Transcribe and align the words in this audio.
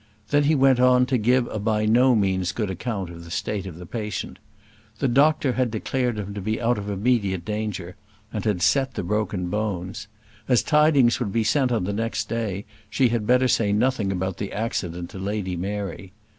Then 0.29 0.45
he 0.45 0.55
went 0.55 0.79
on 0.79 1.05
to 1.05 1.17
give 1.19 1.45
a 1.49 1.59
by 1.59 1.85
no 1.85 2.15
means 2.15 2.53
good 2.53 2.71
account 2.71 3.11
of 3.11 3.23
the 3.23 3.29
state 3.29 3.67
of 3.67 3.75
the 3.77 3.85
patient. 3.85 4.39
The 4.97 5.07
doctor 5.07 5.53
had 5.53 5.69
declared 5.69 6.17
him 6.17 6.33
to 6.33 6.41
be 6.41 6.59
out 6.59 6.79
of 6.79 6.89
immediate 6.89 7.45
danger, 7.45 7.95
and 8.33 8.43
had 8.43 8.63
set 8.63 8.95
the 8.95 9.03
broken 9.03 9.49
bones. 9.51 10.07
As 10.47 10.63
tidings 10.63 11.19
would 11.19 11.31
be 11.31 11.43
sent 11.43 11.71
on 11.71 11.83
the 11.83 11.93
next 11.93 12.27
day 12.29 12.65
she 12.89 13.09
had 13.09 13.27
better 13.27 13.47
say 13.47 13.71
nothing 13.71 14.11
about 14.11 14.37
the 14.37 14.51
accident 14.51 15.11
to 15.11 15.19
Lady 15.19 15.55
Mary. 15.55 16.13